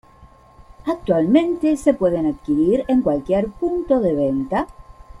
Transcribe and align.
Actualmente 0.87 1.77
se 1.77 1.93
pueden 1.93 2.25
adquirir 2.25 2.85
en 2.87 3.03
cualquier 3.03 3.49
punto 3.51 3.99
de 3.99 4.15
venta. 4.15 4.65